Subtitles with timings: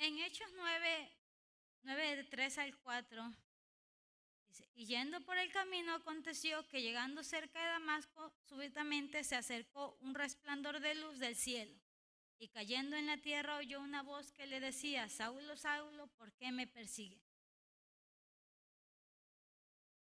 [0.00, 1.12] En Hechos 9,
[1.82, 3.34] 9 de 3 al 4,
[4.48, 9.98] dice, y yendo por el camino aconteció que llegando cerca de Damasco, súbitamente se acercó
[10.00, 11.78] un resplandor de luz del cielo,
[12.38, 16.50] y cayendo en la tierra oyó una voz que le decía, Saulo, Saulo, ¿por qué
[16.50, 17.20] me persigue?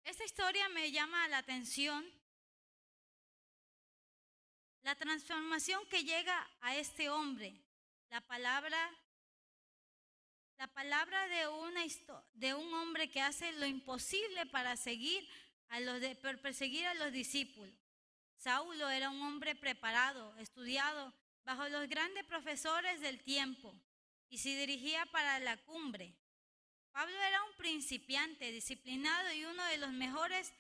[0.06, 2.10] Esta historia me llama la atención
[4.84, 7.62] la transformación que llega a este hombre,
[8.10, 8.90] la palabra,
[10.62, 15.28] la palabra de, un hombre que hace lo imposible para seguir
[15.70, 15.80] a
[16.40, 17.74] perseguir a los discípulos.
[18.38, 23.74] Saulo era un hombre preparado, estudiado bajo los grandes profesores del tiempo
[24.30, 26.14] y se dirigía para la cumbre.
[26.92, 30.54] Pablo era un principiante, disciplinado y uno de los mejores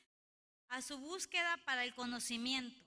[0.70, 2.81] a su búsqueda para el conocimiento.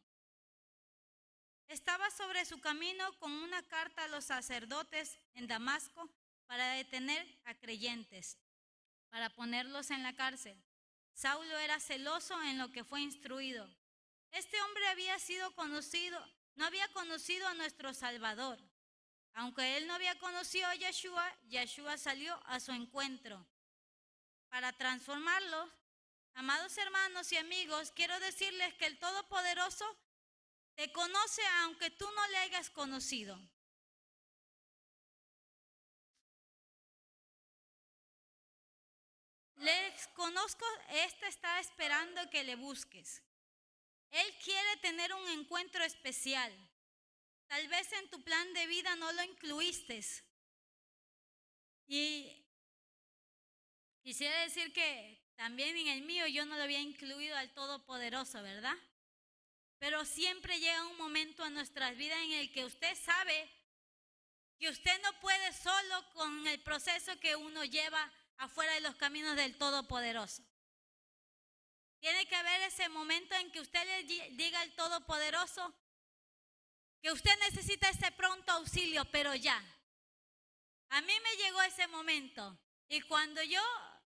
[1.69, 6.11] Estaba sobre su camino con una carta a los sacerdotes en Damasco
[6.47, 8.39] para detener a creyentes,
[9.11, 10.57] para ponerlos en la cárcel.
[11.13, 13.69] Saulo era celoso en lo que fue instruido.
[14.31, 16.19] Este hombre había sido conocido,
[16.57, 18.59] no había conocido a nuestro Salvador.
[19.35, 23.47] Aunque él no había conocido a Yeshua, Yeshua salió a su encuentro.
[24.49, 25.71] Para transformarlo,
[26.35, 29.85] amados hermanos y amigos, quiero decirles que el Todopoderoso
[30.75, 33.39] te conoce aunque tú no le hayas conocido.
[39.65, 43.23] Les conozco, este está esperando que le busques.
[44.11, 46.53] Él quiere tener un encuentro especial.
[47.47, 50.05] Tal vez en tu plan de vida no lo incluiste.
[51.87, 52.45] Y
[54.03, 58.77] quisiera decir que también en el mío yo no lo había incluido al Todopoderoso, ¿verdad?
[59.79, 63.51] Pero siempre llega un momento en nuestras vidas en el que usted sabe
[64.59, 69.37] que usted no puede solo con el proceso que uno lleva afuera de los caminos
[69.37, 70.43] del Todopoderoso.
[72.01, 75.75] Tiene que haber ese momento en que usted le diga al Todopoderoso
[77.01, 79.63] que usted necesita ese pronto auxilio, pero ya.
[80.91, 82.59] A mí me llegó ese momento
[82.89, 83.61] y cuando yo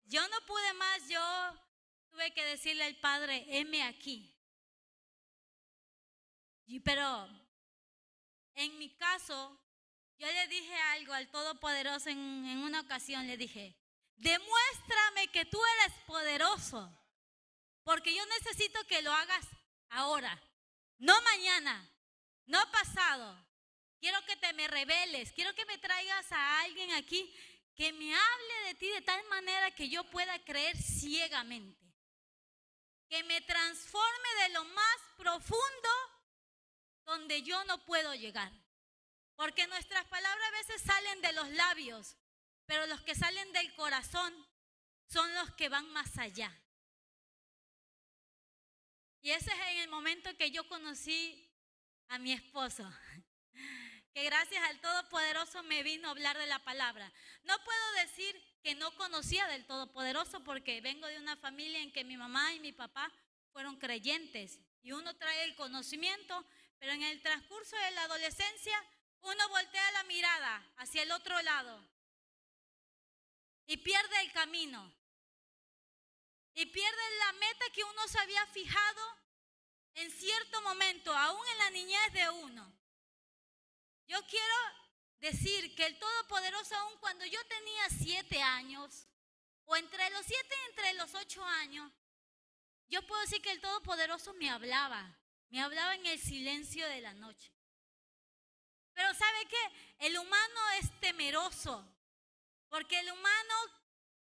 [0.07, 1.21] yo no pude más, yo
[2.11, 4.31] tuve que decirle al Padre, heme aquí.
[6.83, 7.27] Pero
[8.53, 9.59] en mi caso,
[10.17, 13.75] yo le dije algo al Todopoderoso en, en una ocasión, le dije,
[14.15, 16.91] demuéstrame que tú eres poderoso,
[17.83, 19.45] porque yo necesito que lo hagas
[19.89, 20.41] ahora,
[20.97, 21.89] no mañana,
[22.45, 23.43] no pasado.
[23.99, 27.33] Quiero que te me reveles, quiero que me traigas a alguien aquí
[27.75, 31.83] que me hable de ti de tal manera que yo pueda creer ciegamente.
[33.09, 35.89] Que me transforme de lo más profundo
[37.05, 38.51] donde yo no puedo llegar.
[39.35, 42.15] Porque nuestras palabras a veces salen de los labios,
[42.65, 44.33] pero los que salen del corazón
[45.07, 46.51] son los que van más allá.
[49.21, 51.51] Y ese es en el momento que yo conocí
[52.09, 52.87] a mi esposo,
[54.13, 57.11] que gracias al Todopoderoso me vino a hablar de la palabra.
[57.43, 62.03] No puedo decir que no conocía del Todopoderoso porque vengo de una familia en que
[62.03, 63.11] mi mamá y mi papá
[63.51, 66.45] fueron creyentes y uno trae el conocimiento,
[66.77, 68.77] pero en el transcurso de la adolescencia,
[69.21, 71.94] uno voltea la mirada hacia el otro lado
[73.67, 74.93] y pierde el camino.
[76.53, 79.17] Y pierde la meta que uno se había fijado
[79.95, 82.73] en cierto momento, aún en la niñez de uno.
[84.07, 84.55] Yo quiero
[85.19, 89.07] decir que el Todopoderoso, aún cuando yo tenía siete años,
[89.65, 91.91] o entre los siete y entre los ocho años,
[92.87, 95.17] yo puedo decir que el Todopoderoso me hablaba.
[95.49, 97.51] Me hablaba en el silencio de la noche.
[98.93, 100.05] Pero ¿sabe qué?
[100.07, 101.87] El humano es temeroso,
[102.69, 103.53] porque el humano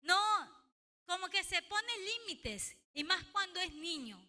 [0.02, 0.64] no,
[1.06, 4.20] como que se pone límites, y más cuando es niño.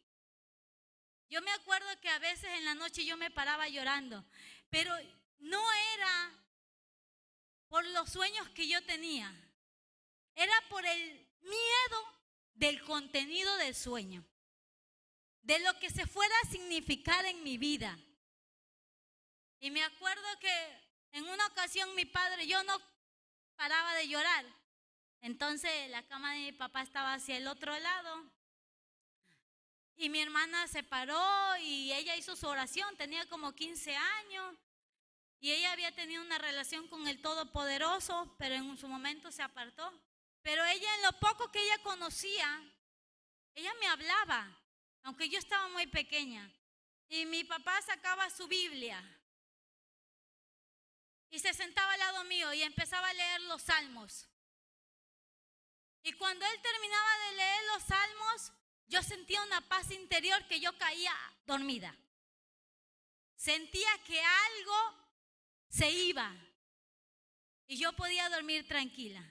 [1.29, 4.25] Yo me acuerdo que a veces en la noche yo me paraba llorando,
[4.69, 4.93] pero
[5.39, 5.63] no
[5.95, 6.31] era
[7.67, 9.33] por los sueños que yo tenía,
[10.35, 12.15] era por el miedo
[12.53, 14.25] del contenido del sueño
[15.45, 17.97] de lo que se fuera a significar en mi vida.
[19.59, 22.81] Y me acuerdo que en una ocasión mi padre, yo no
[23.55, 24.45] paraba de llorar.
[25.21, 28.31] Entonces la cama de mi papá estaba hacia el otro lado.
[29.97, 34.55] Y mi hermana se paró y ella hizo su oración, tenía como 15 años.
[35.39, 39.91] Y ella había tenido una relación con el Todopoderoso, pero en su momento se apartó.
[40.41, 42.63] Pero ella en lo poco que ella conocía,
[43.55, 44.61] ella me hablaba
[45.05, 46.51] aunque yo estaba muy pequeña.
[47.07, 48.99] Y mi papá sacaba su Biblia.
[51.35, 54.25] Y se sentaba al lado mío y empezaba a leer los salmos.
[56.01, 58.53] Y cuando él terminaba de leer los salmos,
[58.87, 61.13] yo sentía una paz interior que yo caía
[61.45, 61.93] dormida.
[63.35, 65.09] Sentía que algo
[65.67, 66.33] se iba
[67.67, 69.21] y yo podía dormir tranquila.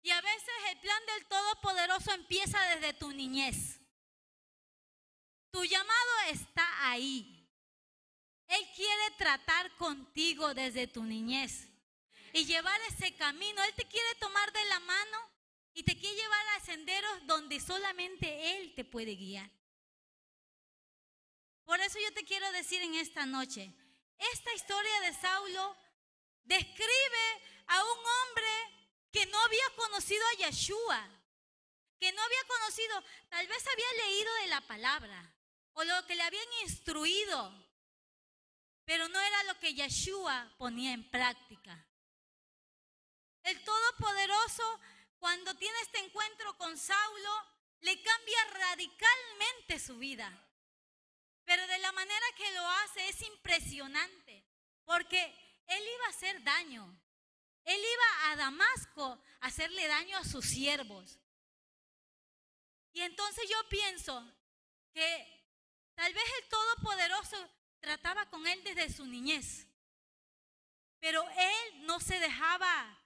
[0.00, 3.78] Y a veces el plan del Todopoderoso empieza desde tu niñez.
[5.50, 7.35] Tu llamado está ahí.
[8.48, 11.68] Él quiere tratar contigo desde tu niñez
[12.32, 13.62] y llevar ese camino.
[13.64, 15.30] Él te quiere tomar de la mano
[15.74, 19.50] y te quiere llevar a senderos donde solamente Él te puede guiar.
[21.64, 23.74] Por eso yo te quiero decir en esta noche,
[24.18, 25.76] esta historia de Saulo
[26.44, 28.46] describe a un hombre
[29.10, 31.10] que no había conocido a Yeshua,
[31.98, 35.34] que no había conocido, tal vez había leído de la palabra
[35.72, 37.65] o lo que le habían instruido,
[38.86, 41.84] pero no era lo que Yeshua ponía en práctica.
[43.42, 44.80] El Todopoderoso,
[45.18, 47.44] cuando tiene este encuentro con Saulo,
[47.80, 50.32] le cambia radicalmente su vida.
[51.44, 54.44] Pero de la manera que lo hace es impresionante,
[54.84, 55.20] porque
[55.66, 57.00] él iba a hacer daño.
[57.64, 61.18] Él iba a Damasco a hacerle daño a sus siervos.
[62.92, 64.24] Y entonces yo pienso
[64.92, 65.44] que
[65.96, 67.50] tal vez el Todopoderoso
[67.86, 69.64] trataba con él desde su niñez,
[70.98, 73.00] pero él no se dejaba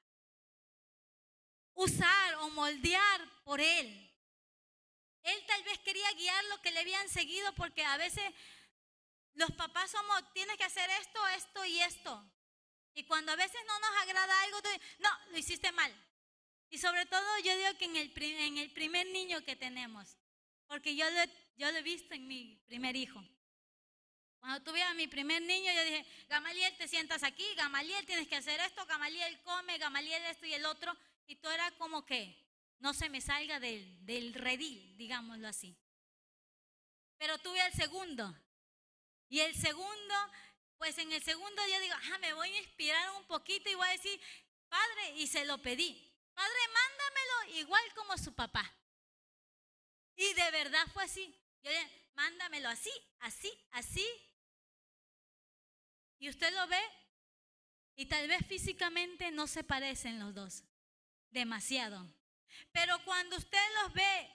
[1.75, 4.11] usar o moldear por él.
[5.23, 8.25] Él tal vez quería guiar lo que le habían seguido porque a veces
[9.35, 12.33] los papás somos, tienes que hacer esto, esto y esto.
[12.95, 14.61] Y cuando a veces no nos agrada algo,
[15.01, 15.95] no, lo hiciste mal.
[16.71, 17.97] Y sobre todo yo digo que en
[18.57, 20.17] el, primer niño que tenemos,
[20.69, 21.05] porque yo
[21.59, 23.23] yo lo he visto en mi primer hijo.
[24.41, 28.37] Cuando tuve a mi primer niño, yo dije, Gamaliel, te sientas aquí, Gamaliel, tienes que
[28.37, 30.97] hacer esto, Gamaliel come, Gamaliel esto y el otro.
[31.27, 32.37] Y todo era como que
[32.79, 35.77] no se me salga del, del redil, digámoslo así.
[37.19, 38.35] Pero tuve el segundo.
[39.29, 40.15] Y el segundo,
[40.79, 43.87] pues en el segundo yo digo, ah, me voy a inspirar un poquito y voy
[43.87, 44.21] a decir,
[44.69, 46.11] Padre, y se lo pedí.
[46.33, 48.73] Padre, mándamelo igual como su papá.
[50.17, 51.39] Y de verdad fue así.
[51.63, 52.91] Yo dije, mándamelo así,
[53.21, 54.07] así, así.
[56.21, 56.81] Y usted lo ve
[57.97, 60.63] y tal vez físicamente no se parecen los dos
[61.31, 62.07] demasiado.
[62.73, 64.31] Pero cuando usted los ve,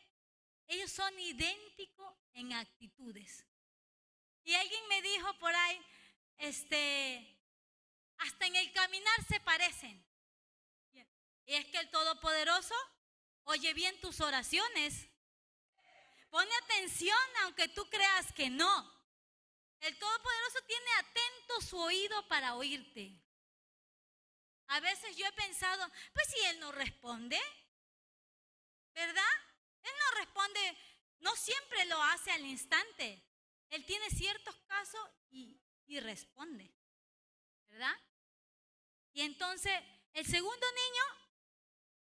[0.67, 3.45] ellos son idénticos en actitudes.
[4.43, 5.81] Y alguien me dijo por ahí,
[6.37, 7.39] este,
[8.17, 10.03] hasta en el caminar se parecen.
[11.45, 12.75] Y es que el Todopoderoso
[13.43, 15.07] oye bien tus oraciones.
[16.29, 18.94] Pone atención aunque tú creas que no.
[19.85, 23.21] El Todopoderoso tiene atento su oído para oírte.
[24.69, 27.39] A veces yo he pensado, pues si Él no responde,
[28.95, 29.33] ¿verdad?
[29.83, 30.77] Él no responde,
[31.19, 33.21] no siempre lo hace al instante.
[33.69, 35.55] Él tiene ciertos casos y,
[35.85, 36.73] y responde,
[37.69, 37.95] ¿verdad?
[39.13, 39.71] Y entonces
[40.13, 41.03] el segundo niño,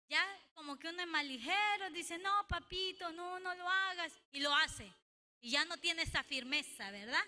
[0.09, 4.41] ya como que uno es más ligero, dice, no, papito, no, no lo hagas, y
[4.41, 4.93] lo hace.
[5.41, 7.25] Y ya no tiene esa firmeza, ¿verdad?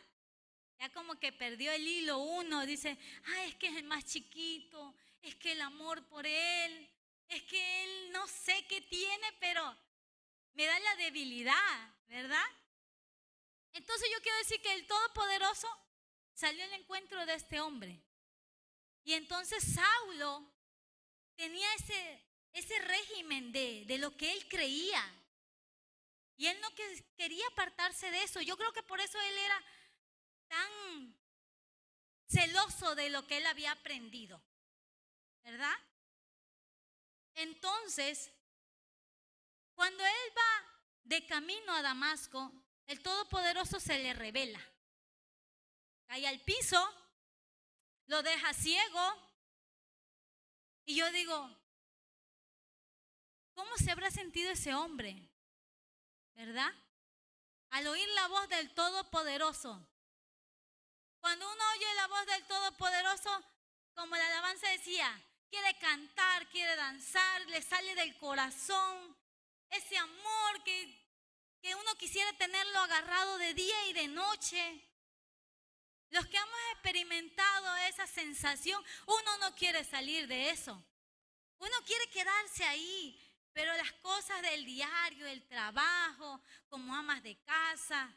[0.91, 5.37] Como que perdió el hilo uno, dice, ay, es que es el más chiquito, es
[5.37, 6.91] que el amor por Él,
[7.29, 9.77] es que Él no sé qué tiene, pero
[10.55, 12.45] me da la debilidad, ¿verdad?
[13.73, 15.69] Entonces yo quiero decir que el Todopoderoso
[16.35, 18.03] salió al encuentro de este hombre.
[19.05, 20.45] Y entonces Saulo
[21.37, 22.23] tenía ese,
[22.53, 25.03] ese régimen de, de lo que él creía.
[26.37, 26.69] Y él no
[27.17, 28.41] quería apartarse de eso.
[28.41, 29.65] Yo creo que por eso él era
[30.53, 31.17] tan
[32.27, 34.43] celoso de lo que él había aprendido.
[35.45, 35.77] ¿verdad?
[37.35, 38.31] Entonces,
[39.75, 42.53] cuando él va de camino a Damasco,
[42.87, 44.61] el Todopoderoso se le revela.
[46.07, 46.79] Cae al piso,
[48.07, 49.33] lo deja ciego.
[50.85, 51.49] Y yo digo,
[53.55, 55.31] ¿cómo se habrá sentido ese hombre?
[56.35, 56.73] ¿Verdad?
[57.71, 59.89] Al oír la voz del Todopoderoso.
[61.23, 63.45] Cuando uno oye la voz del Todopoderoso,
[63.95, 65.09] como la alabanza decía,
[65.49, 69.17] quiere cantar, quiere danzar, le sale del corazón
[69.71, 71.07] ese amor que,
[71.61, 74.85] que uno quisiera tenerlo agarrado de día y de noche.
[76.11, 80.73] Los que hemos experimentado esa sensación, uno no quiere salir de eso.
[81.59, 83.17] Uno quiere quedarse ahí,
[83.53, 88.13] pero las cosas del diario, el trabajo, como amas de casa,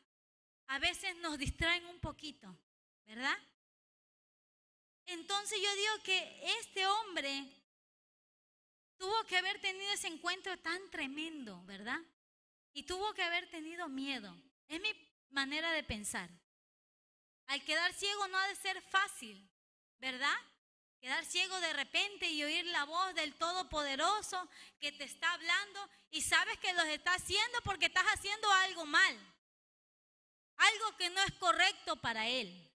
[0.65, 2.57] a veces nos distraen un poquito,
[3.05, 3.37] ¿verdad?
[5.05, 7.45] Entonces yo digo que este hombre
[8.97, 11.99] tuvo que haber tenido ese encuentro tan tremendo, ¿verdad?
[12.73, 14.35] Y tuvo que haber tenido miedo.
[14.67, 14.91] Es mi
[15.29, 16.29] manera de pensar.
[17.47, 19.47] Al quedar ciego no ha de ser fácil,
[19.99, 20.35] ¿verdad?
[20.99, 26.21] Quedar ciego de repente y oír la voz del Todopoderoso que te está hablando y
[26.21, 29.15] sabes que lo está haciendo porque estás haciendo algo mal.
[30.57, 32.71] Algo que no es correcto para él.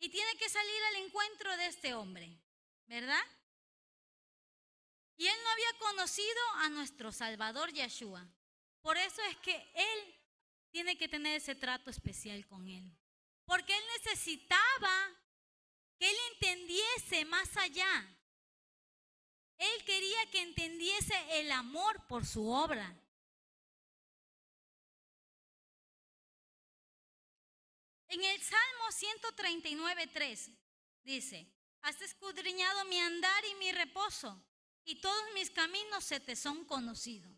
[0.00, 2.36] Y tiene que salir al encuentro de este hombre,
[2.86, 3.22] ¿verdad?
[5.18, 8.26] Y él no había conocido a nuestro Salvador Yeshua.
[8.80, 10.20] Por eso es que él
[10.70, 12.90] tiene que tener ese trato especial con él.
[13.44, 15.20] Porque él necesitaba
[15.98, 18.16] que él entendiese más allá.
[19.58, 22.96] Él quería que entendiese el amor por su obra.
[28.10, 30.50] En el Salmo 139, 3
[31.04, 31.46] dice,
[31.82, 34.42] has escudriñado mi andar y mi reposo,
[34.84, 37.30] y todos mis caminos se te son conocidos.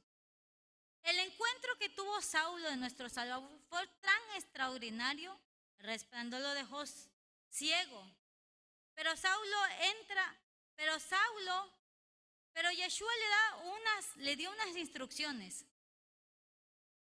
[1.03, 5.39] El encuentro que tuvo Saulo de nuestro Salvador fue tan extraordinario,
[5.81, 6.85] resplandor lo dejó
[7.51, 8.11] ciego.
[8.95, 9.59] Pero Saulo
[9.99, 10.41] entra,
[10.75, 11.71] pero Saulo,
[12.55, 15.67] pero Yeshua le da unas, le dio unas instrucciones.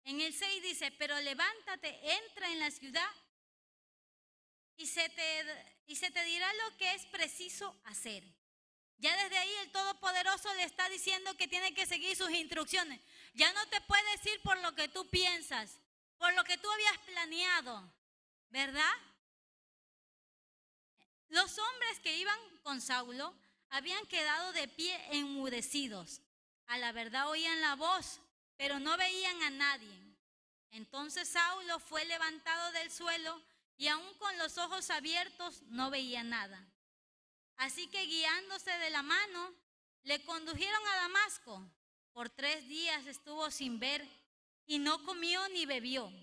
[0.04, 3.21] En el 6 dice, pero levántate, entra en la ciudad
[4.78, 8.24] y se te, y se te dirá lo que es preciso hacer.
[8.98, 13.01] Ya desde ahí el Todopoderoso le está diciendo que tiene que seguir sus instrucciones.
[13.34, 15.80] Ya no te puedes ir por lo que tú piensas,
[16.18, 17.92] por lo que tú habías planeado,
[18.50, 18.94] ¿verdad?
[21.30, 23.34] Los hombres que iban con Saulo
[23.70, 26.22] habían quedado de pie enmudecidos.
[26.68, 28.20] A la verdad oían la voz,
[28.58, 30.00] pero no veían a nadie.
[30.72, 33.42] Entonces Saulo fue levantado del suelo
[33.81, 36.63] y aún con los ojos abiertos no veía nada.
[37.57, 39.55] Así que guiándose de la mano,
[40.03, 41.67] le condujeron a Damasco.
[42.13, 44.07] Por tres días estuvo sin ver
[44.67, 46.13] y no comió ni bebió.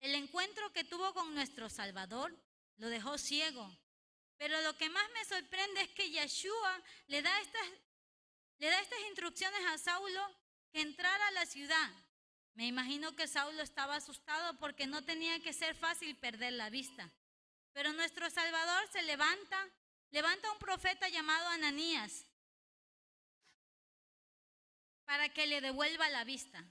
[0.00, 2.34] El encuentro que tuvo con nuestro Salvador
[2.78, 3.70] lo dejó ciego.
[4.38, 7.68] Pero lo que más me sorprende es que Yeshua le da estas,
[8.60, 10.26] le da estas instrucciones a Saulo
[10.70, 11.92] que entrara a la ciudad.
[12.54, 17.10] Me imagino que Saulo estaba asustado porque no tenía que ser fácil perder la vista.
[17.72, 19.68] Pero nuestro Salvador se levanta,
[20.10, 22.26] levanta a un profeta llamado Ananías
[25.04, 26.62] para que le devuelva la vista.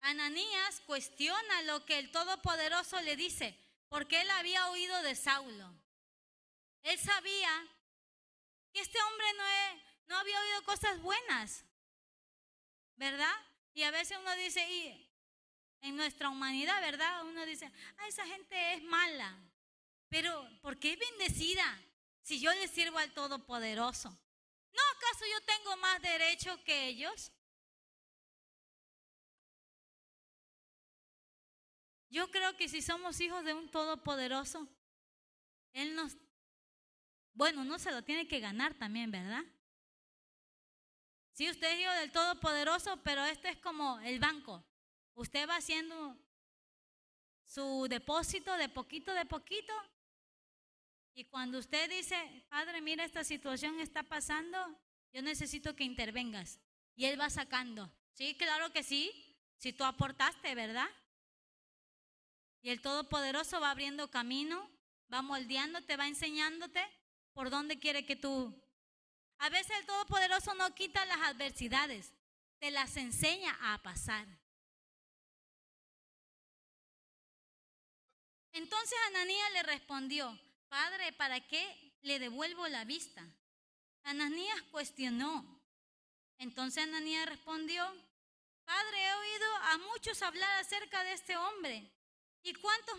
[0.00, 3.56] Ananías cuestiona lo que el Todopoderoso le dice,
[3.88, 5.72] porque él había oído de Saulo.
[6.82, 7.68] Él sabía
[8.72, 9.44] que este hombre no,
[10.08, 11.64] no había oído cosas buenas,
[12.96, 13.34] ¿verdad?
[13.74, 15.10] Y a veces uno dice, y
[15.80, 17.24] en nuestra humanidad, ¿verdad?
[17.24, 19.36] Uno dice, ah, esa gente es mala.
[20.08, 21.64] Pero, ¿por qué es bendecida
[22.22, 24.10] si yo le sirvo al Todopoderoso?
[24.10, 27.32] ¿No acaso yo tengo más derecho que ellos?
[32.10, 34.68] Yo creo que si somos hijos de un Todopoderoso,
[35.72, 36.16] Él nos...
[37.32, 39.42] Bueno, no se lo tiene que ganar también, ¿verdad?
[41.32, 44.64] Sí, usted es hijo del Todopoderoso, pero este es como el banco.
[45.14, 46.16] Usted va haciendo
[47.44, 49.72] su depósito de poquito de poquito.
[51.14, 54.58] Y cuando usted dice, Padre, mira, esta situación está pasando,
[55.12, 56.60] yo necesito que intervengas.
[56.94, 57.90] Y Él va sacando.
[58.12, 59.10] Sí, claro que sí.
[59.56, 60.88] Si tú aportaste, ¿verdad?
[62.62, 64.70] Y el Todopoderoso va abriendo camino,
[65.12, 66.82] va moldeándote, va enseñándote
[67.32, 68.61] por dónde quiere que tú
[69.42, 72.12] a veces el Todopoderoso no quita las adversidades,
[72.60, 74.24] te las enseña a pasar.
[78.52, 83.26] Entonces Ananías le respondió, Padre, ¿para qué le devuelvo la vista?
[84.04, 85.60] Ananías cuestionó.
[86.38, 87.84] Entonces Ananías respondió,
[88.64, 91.90] Padre, he oído a muchos hablar acerca de este hombre.
[92.44, 92.96] ¿Y cuántos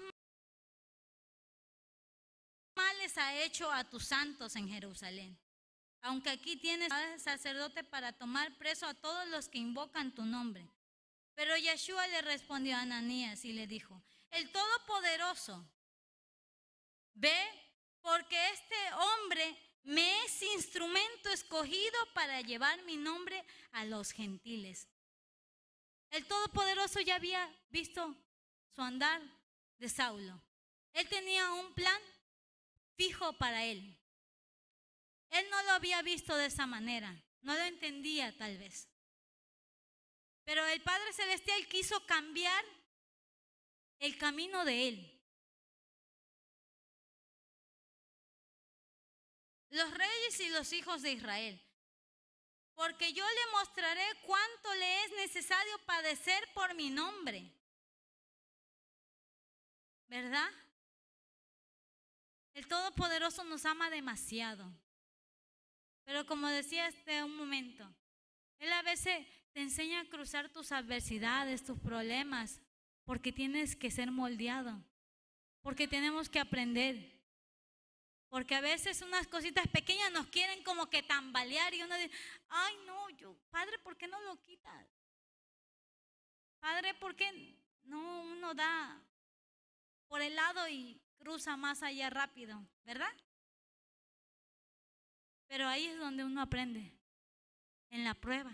[2.75, 5.42] males ha hecho a tus santos en Jerusalén?
[6.03, 10.69] Aunque aquí tienes sacerdote para tomar preso a todos los que invocan tu nombre.
[11.33, 15.65] Pero Yeshua le respondió a Ananías y le dijo, el Todopoderoso,
[17.13, 17.35] ve
[18.01, 24.87] porque este hombre me es instrumento escogido para llevar mi nombre a los gentiles.
[26.11, 28.15] El Todopoderoso ya había visto
[28.75, 29.21] su andar
[29.79, 30.41] de Saulo.
[30.91, 31.99] Él tenía un plan
[32.97, 33.97] fijo para él.
[35.33, 38.87] Él no lo había visto de esa manera, no lo entendía tal vez.
[40.45, 42.63] Pero el Padre Celestial quiso cambiar
[43.99, 45.13] el camino de él.
[49.73, 51.59] los reyes y los hijos de Israel.
[52.75, 57.51] Porque yo le mostraré cuánto le es necesario padecer por mi nombre.
[60.07, 60.49] ¿Verdad?
[62.53, 64.71] El Todopoderoso nos ama demasiado.
[66.05, 67.93] Pero como decía hace un momento,
[68.59, 72.61] Él a veces te enseña a cruzar tus adversidades, tus problemas,
[73.05, 74.83] porque tienes que ser moldeado,
[75.61, 77.13] porque tenemos que aprender.
[78.29, 82.11] Porque a veces unas cositas pequeñas nos quieren como que tambalear y uno dice,
[82.49, 84.87] ay no, yo, padre, ¿por qué no lo quitas?
[86.59, 89.01] Padre, ¿por qué no uno da
[90.07, 93.11] por el lado y cruza más allá rápido, ¿verdad?
[95.53, 96.91] Pero ahí es donde uno aprende,
[97.91, 98.51] en la prueba.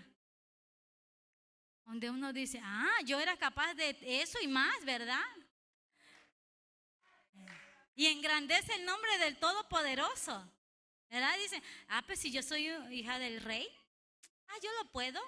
[1.86, 5.24] Donde uno dice, ah, yo era capaz de eso y más, ¿verdad?
[7.96, 10.46] Y engrandece el nombre del Todopoderoso.
[11.10, 11.38] ¿Verdad?
[11.38, 13.66] Dice, ah, pues si yo soy hija del rey,
[14.50, 15.22] ah, yo lo puedo.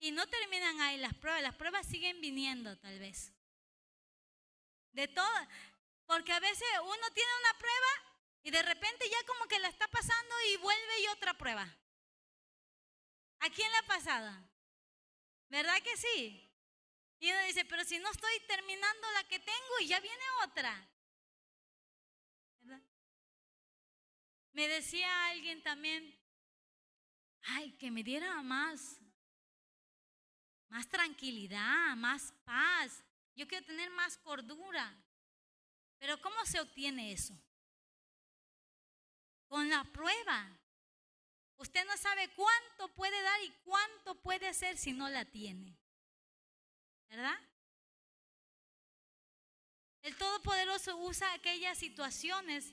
[0.00, 3.32] Y no terminan ahí las pruebas, las pruebas siguen viniendo tal vez.
[4.92, 5.48] De todo,
[6.04, 8.09] porque a veces uno tiene una prueba
[8.42, 11.76] y de repente ya como que la está pasando y vuelve y otra prueba.
[13.40, 14.50] ¿A quién le ha pasado?
[15.48, 16.46] ¿Verdad que sí?
[17.18, 20.88] Y uno dice, pero si no estoy terminando la que tengo y ya viene otra.
[24.52, 26.18] Me decía alguien también,
[27.42, 28.98] ay, que me diera más,
[30.68, 33.04] más tranquilidad, más paz.
[33.34, 34.96] Yo quiero tener más cordura.
[35.98, 37.34] Pero ¿cómo se obtiene eso?
[39.70, 40.58] La prueba.
[41.56, 45.76] Usted no sabe cuánto puede dar y cuánto puede hacer si no la tiene.
[47.08, 47.38] ¿Verdad?
[50.02, 52.72] El Todopoderoso usa aquellas situaciones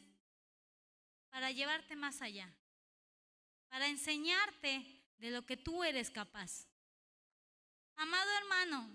[1.29, 2.51] para llevarte más allá,
[3.67, 6.67] para enseñarte de lo que tú eres capaz.
[7.97, 8.89] Amado hermano,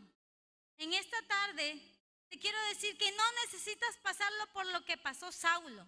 [0.78, 1.80] en esta tarde
[2.28, 5.86] te quiero decir que no necesitas pasarlo por lo que pasó Saulo.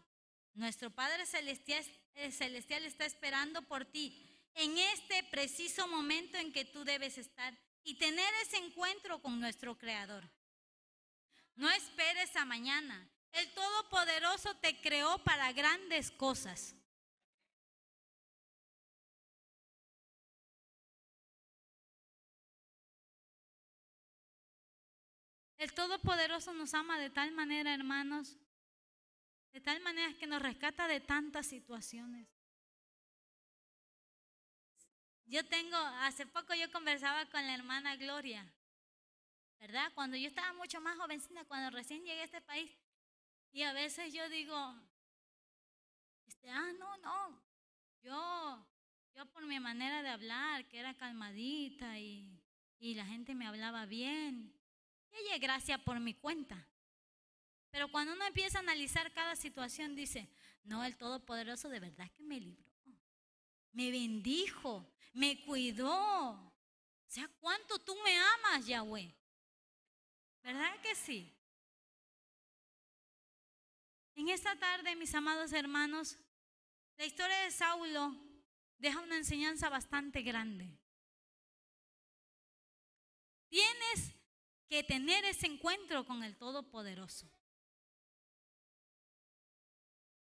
[0.53, 6.65] Nuestro Padre Celestial, eh, Celestial está esperando por ti en este preciso momento en que
[6.65, 10.29] tú debes estar y tener ese encuentro con nuestro Creador.
[11.57, 13.09] No esperes a mañana.
[13.33, 16.77] El Todopoderoso te creó para grandes cosas.
[25.59, 28.37] El Todopoderoso nos ama de tal manera, hermanos,
[29.55, 32.27] de tal manera que nos rescata de tantas situaciones.
[35.27, 38.45] Yo tengo, hace poco yo conversaba con la hermana Gloria,
[39.61, 39.93] ¿verdad?
[39.95, 42.77] Cuando yo estaba mucho más jovencita, cuando recién llegué a este país,
[43.53, 44.59] y a veces yo digo,
[46.27, 47.41] este, ah, no, no,
[48.03, 48.67] yo,
[49.15, 52.43] yo por mi manera de hablar, que era calmadita y,
[52.81, 54.53] y la gente me hablaba bien,
[55.13, 56.67] y ella gracias por mi cuenta.
[57.75, 60.29] Pero cuando uno empieza a analizar cada situación, dice,
[60.63, 62.73] no, el Todopoderoso de verdad que me libró,
[63.73, 66.35] me bendijo, me cuidó.
[66.35, 66.53] O
[67.09, 69.13] sea, ¿cuánto tú me amas, Yahweh?
[70.45, 71.37] ¿Verdad que sí?
[74.15, 76.17] En esta tarde, mis amados hermanos,
[76.97, 78.15] la historia de Saulo
[78.79, 80.79] deja una enseñanza bastante grande.
[83.49, 84.15] Tienes
[84.69, 87.29] que tener ese encuentro con el Todopoderoso.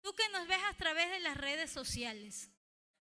[0.03, 2.51] Tú que nos ves a través de las redes sociales,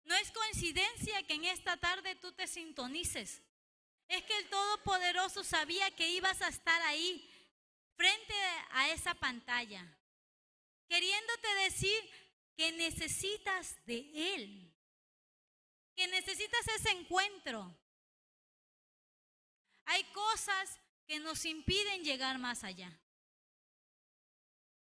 [0.04, 3.42] no es coincidencia que en esta tarde tú te sintonices.
[4.08, 7.26] Es que el Todopoderoso sabía que ibas a estar ahí,
[7.96, 8.34] frente
[8.72, 9.86] a esa pantalla,
[10.88, 12.10] queriéndote decir
[12.56, 14.74] que necesitas de Él,
[15.96, 17.78] que necesitas ese encuentro.
[19.86, 22.92] Hay cosas que nos impiden llegar más allá.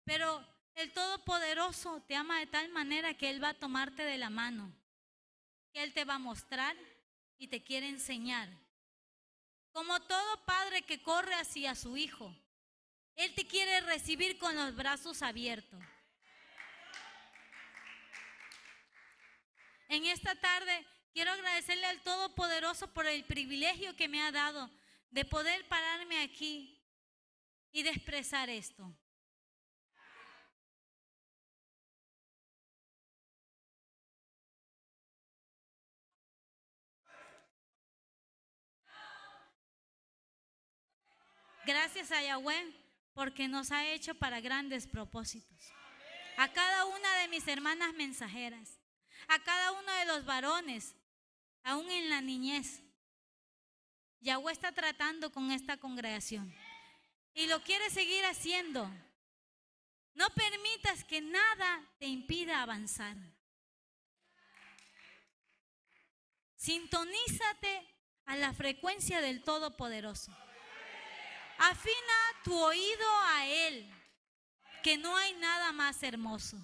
[0.03, 4.29] Pero el Todopoderoso te ama de tal manera que Él va a tomarte de la
[4.29, 4.71] mano,
[5.73, 6.77] que Él te va a mostrar
[7.39, 8.47] y te quiere enseñar.
[9.71, 12.31] Como todo padre que corre hacia su hijo,
[13.15, 15.79] Él te quiere recibir con los brazos abiertos.
[19.89, 24.69] En esta tarde quiero agradecerle al Todopoderoso por el privilegio que me ha dado
[25.09, 26.79] de poder pararme aquí
[27.71, 28.93] y de expresar esto.
[41.67, 42.73] Gracias a Yahweh
[43.13, 45.57] porque nos ha hecho para grandes propósitos.
[46.37, 48.79] a cada una de mis hermanas mensajeras,
[49.27, 50.95] a cada uno de los varones,
[51.63, 52.83] aún en la niñez.
[54.21, 56.55] Yahweh está tratando con esta congregación
[57.33, 58.89] y lo quiere seguir haciendo.
[60.13, 63.17] No permitas que nada te impida avanzar.
[66.55, 67.93] Sintonízate
[68.25, 70.33] a la frecuencia del Todopoderoso.
[71.57, 73.91] Afina tu oído a Él,
[74.83, 76.57] que no hay nada más hermoso.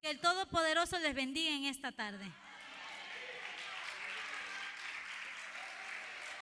[0.00, 2.32] Que el Todopoderoso les bendiga en esta tarde.